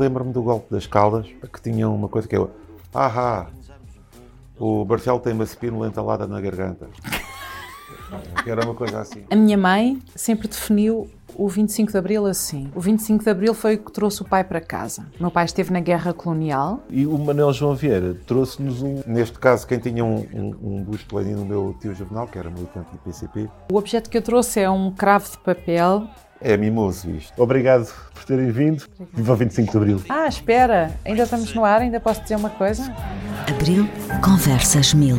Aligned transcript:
lembro-me 0.00 0.32
do 0.32 0.42
golpe 0.42 0.70
das 0.70 0.86
caldas, 0.86 1.26
que 1.26 1.60
tinha 1.62 1.88
uma 1.88 2.08
coisa 2.08 2.26
que 2.26 2.34
é 2.34 2.40
o 2.40 2.50
Ahá, 2.92 3.46
o 4.58 4.84
Barcelo 4.84 5.20
tem 5.20 5.32
uma 5.32 5.44
espínula 5.44 5.86
entalada 5.86 6.26
na 6.26 6.40
garganta. 6.40 6.88
Que 8.42 8.50
era 8.50 8.64
uma 8.64 8.74
coisa 8.74 9.00
assim. 9.00 9.24
A 9.30 9.36
minha 9.36 9.56
mãe 9.56 10.02
sempre 10.16 10.48
definiu 10.48 11.08
o 11.36 11.48
25 11.48 11.92
de 11.92 11.98
Abril 11.98 12.26
assim. 12.26 12.68
O 12.74 12.80
25 12.80 13.22
de 13.22 13.30
Abril 13.30 13.54
foi 13.54 13.76
o 13.76 13.78
que 13.78 13.92
trouxe 13.92 14.22
o 14.22 14.24
pai 14.24 14.42
para 14.42 14.60
casa. 14.60 15.06
O 15.18 15.22
meu 15.22 15.30
pai 15.30 15.44
esteve 15.44 15.72
na 15.72 15.78
guerra 15.80 16.12
colonial. 16.12 16.82
E 16.90 17.06
o 17.06 17.16
Manuel 17.16 17.52
João 17.52 17.74
Vieira 17.74 18.16
trouxe-nos 18.26 18.82
um. 18.82 19.00
Neste 19.06 19.38
caso, 19.38 19.66
quem 19.66 19.78
tinha 19.78 20.04
um, 20.04 20.26
um, 20.32 20.56
um 20.62 20.82
busto 20.82 21.16
ali 21.18 21.32
no 21.32 21.44
meu 21.44 21.76
tio 21.80 21.94
Juvenal, 21.94 22.26
que 22.26 22.38
era 22.38 22.50
militante 22.50 22.90
do 22.90 22.98
PCP, 22.98 23.48
O 23.70 23.76
objeto 23.76 24.10
que 24.10 24.18
eu 24.18 24.22
trouxe 24.22 24.60
é 24.60 24.68
um 24.68 24.90
cravo 24.90 25.30
de 25.30 25.38
papel. 25.38 26.08
É 26.40 26.56
mimoso 26.56 27.10
isto. 27.10 27.40
Obrigado 27.42 27.88
por 28.14 28.24
terem 28.24 28.50
vindo. 28.50 28.84
Viva 29.12 29.32
o 29.32 29.36
25 29.36 29.70
de 29.70 29.76
Abril. 29.76 30.02
Ah, 30.08 30.26
espera, 30.26 30.92
ainda 31.04 31.24
estamos 31.24 31.54
no 31.54 31.64
ar, 31.64 31.80
ainda 31.80 32.00
posso 32.00 32.22
dizer 32.22 32.36
uma 32.36 32.50
coisa? 32.50 32.92
Abril 33.48 33.88
Conversas 34.22 34.94
Mil. 34.94 35.18